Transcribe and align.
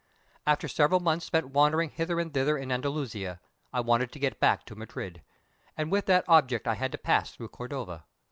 After 0.47 0.67
several 0.67 0.99
months 0.99 1.27
spent 1.27 1.51
wandering 1.51 1.91
hither 1.91 2.19
and 2.19 2.33
thither 2.33 2.57
in 2.57 2.71
Andalusia, 2.71 3.39
I 3.71 3.81
wanted 3.81 4.11
to 4.13 4.17
get 4.19 4.39
back 4.39 4.65
to 4.65 4.75
Madrid, 4.75 5.21
and 5.77 5.91
with 5.91 6.07
that 6.07 6.25
object 6.27 6.67
I 6.67 6.73
had 6.73 6.91
to 6.93 6.97
pass 6.97 7.29
through 7.29 7.49
Cordova. 7.49 8.05